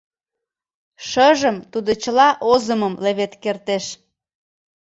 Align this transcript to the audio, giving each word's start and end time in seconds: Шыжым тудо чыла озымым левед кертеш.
Шыжым 1.07 1.57
тудо 1.71 1.91
чыла 2.01 2.29
озымым 2.51 2.93
левед 3.03 3.33
кертеш. 3.43 3.85